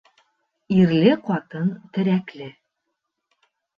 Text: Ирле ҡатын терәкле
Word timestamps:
Ирле 0.77 1.11
ҡатын 1.29 1.67
терәкле 1.99 2.49